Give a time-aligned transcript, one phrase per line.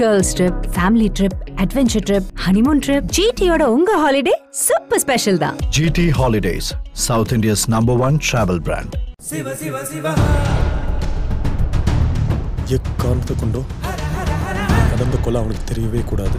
[0.00, 5.56] Girls trip family trip adventure trip honeymoon trip ஜிடியோட உங்க holiday super special தான்.
[5.78, 6.66] GT Holidays,
[7.08, 8.92] South India's number one travel brand.
[12.76, 13.62] எக்காரணத்தை கொண்டோ?
[14.90, 16.36] நடந்த கொலை அவனுக்கு தெரியவே கூடாது.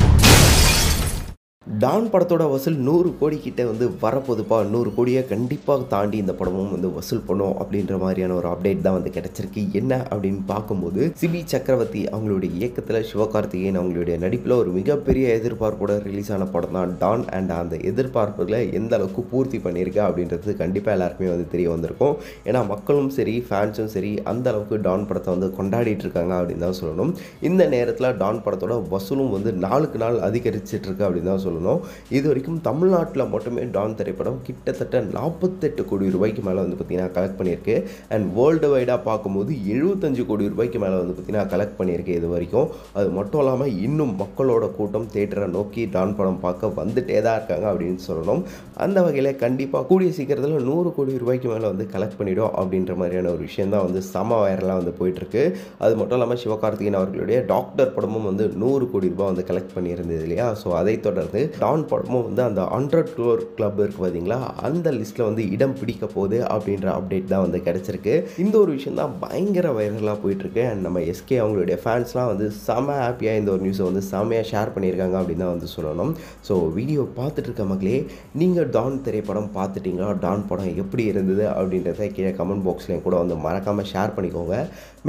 [1.82, 6.90] டான் படத்தோட வசூல் நூறு கோடி கிட்ட வந்து வரப்போதுப்பா நூறு கோடியை கண்டிப்பாக தாண்டி இந்த படமும் வந்து
[6.96, 9.62] வசூல் பண்ணும் அப்படின்ற மாதிரியான ஒரு அப்டேட் தான் வந்து கிடைச்சிருக்கு.
[9.80, 16.48] என்ன அப்படின்னு பார்க்கும்போது சிபி சக்கரவர்த்தி அவங்களுடைய இயக்கத்தில் சிவகார்த்திகேயன் அவங்களுடைய நடிப்பில் ஒரு மிகப்பெரிய எதிர்பார்ப்போட ரிலீஸ் ஆன
[16.56, 21.70] படம் தான் டான் அண்ட் அந்த எதிர்பார்ப்புகளை எந்த அளவுக்கு பூர்த்தி பண்ணியிருக்கா அப்படின்றது கண்டிப்பாக எல்லாருக்குமே வந்து தெரிய
[21.76, 22.18] வந்திருக்கும்.
[22.50, 27.14] ஏன்னா மக்களும் சரி ஃபேன்ஸும் சரி அந்த அளவுக்கு டான் படத்தை வந்து கொண்டாடிட்டு இருக்காங்க அப்படின்னு தான் சொல்லணும்.
[27.52, 31.70] இந்த நேரத்தில் டான் படத்தோட வசூலும் வந்து நாளுக்கு நாள் அதிகரிச்சிட்டு இருக்கு அப்படின்னு தான் சொல்லணும்.
[32.18, 37.76] இது வரைக்கும் தமிழ்நாட்டில் மட்டுமே டான் திரைப்படம் கிட்டத்தட்ட நாற்பத்தெட்டு கோடி ரூபாய்க்கு மேலே வந்து பார்த்திங்கன்னா கலெக்ட் பண்ணியிருக்கு.
[38.14, 42.68] அண்ட் வேர்ல்டு வைடாக பார்க்கும்போது எழுபத்தஞ்சு கோடி ரூபாய்க்கு மேலே வந்து பார்த்திங்கன்னா கலெக்ட் பண்ணியிருக்கு இது வரைக்கும்.
[43.00, 48.02] அது மட்டும் இல்லாமல் இன்னும் மக்களோட கூட்டம் தேட்டரை நோக்கி டான் படம் பார்க்க வந்துட்டே தான் இருக்காங்க அப்படின்னு
[48.10, 48.44] சொல்லணும்.
[48.86, 53.44] அந்த வகையில் கண்டிப்பாக கூடிய சீக்கிரத்தில் நூறு கோடி ரூபாய்க்கு மேலே வந்து கலெக்ட் பண்ணிவிடும் அப்படின்ற மாதிரியான ஒரு
[53.50, 55.44] விஷயம் தான் வந்து சம வைரலாக வந்து போயிட்டுருக்கு.
[55.84, 60.48] அது மட்டும் இல்லாமல் சிவகார்த்திகேயன் அவர்களுடைய டாக்டர் படமும் வந்து நூறு கோடி ரூபாய் வந்து கலெக்ட் பண்ணியிருந்தது இல்லையா?
[60.62, 65.44] ஸோ அதை தொடர்ந்து டான் படமும் வந்து அந்த ஹண்ட்ரட் க்ளோர் கிளப் இருக்குது பார்த்தீங்களா அந்த லிஸ்ட்டில் வந்து
[65.56, 68.14] இடம் பிடிக்க போகுது அப்படின்ற அப்டேட் தான் வந்து கிடச்சிருக்கு.
[68.44, 70.64] இந்த ஒரு விஷயம் தான் பயங்கர வைரலாக போயிட்டுருக்கு.
[70.72, 75.18] அண்ட் நம்ம எஸ்கே அவங்களுடைய ஃபேன்ஸ்லாம் வந்து செம ஹாப்பியாக இந்த ஒரு நியூஸை வந்து செமையாக ஷேர் பண்ணியிருக்காங்க
[75.22, 76.14] அப்படின்னு தான் வந்து சொல்லணும்.
[76.50, 77.98] ஸோ வீடியோ பார்த்துட்டு இருக்க மக்களே
[78.42, 80.10] நீங்கள் டான் திரைப்படம் பார்த்துட்டீங்களா?
[80.26, 84.56] டான் படம் எப்படி இருந்தது அப்படின்றத கீழே கமெண்ட் பாக்ஸ்லேயும் கூட வந்து மறக்காமல் ஷேர் பண்ணிக்கோங்க.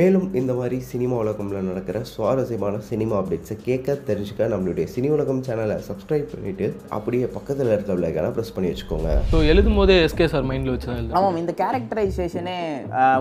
[0.01, 5.77] மேலும் இந்த மாதிரி சினிமா உலகமில் நடக்கிற சுவாரஸ்யமான சினிமா அப்டேட்ஸை கேட்க தெரிஞ்சுக்க நம்மளுடைய சினி உலகம் சேனலை
[5.89, 6.67] சப்ஸ்கிரைப் பண்ணிவிட்டு
[6.97, 9.11] அப்படியே பக்கத்தில் இருக்க விலைக்கான ப்ரெஸ் பண்ணி வச்சுக்கோங்க.
[9.33, 12.59] ஸோ எழுதும் போதே எஸ்கே சார் மைண்டில் வச்சு தான் ஆமாம் இந்த கேரக்டரைசேஷனே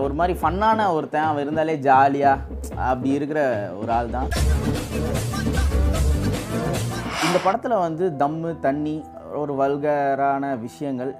[0.06, 2.44] ஒரு மாதிரி ஃபன்னான ஒருத்தன் அவன் இருந்தாலே ஜாலியாக
[2.90, 3.40] அப்படி இருக்கிற
[3.80, 4.28] ஒரு ஆள் தான்.
[7.26, 8.96] இந்த படத்தில் வந்து தம்மு தண்ணி
[9.40, 11.12] ஒரு வல்கரான விஷயங்கள்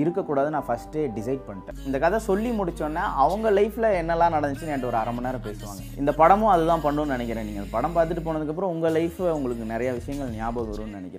[0.00, 1.78] இருக்கக்கூடாது இருக்கக்கூடாதுன்னு நான் ஃபஸ்ட்டே டிசைட் பண்ணிட்டேன்.
[1.86, 5.82] இந்த கதை சொல்லி முடிச்சோன்னே அவங்க லைஃப்பில் என்னெல்லாம் நடந்துச்சுன்னு என்கிட்ட ஒரு அரை மணி நேரம் பேசுவாங்க.
[6.00, 10.72] இந்த படமும் அதுதான் பண்ணணும்னு நினைக்கிறேன் நீங்கள் படம் பார்த்துட்டு போனதுக்கப்புறம் உங்கள் லைஃப் உங்களுக்கு நிறைய விஷயங்கள் ஞாபகம்
[10.72, 11.16] வரும்னு நினைக்கிறேன்.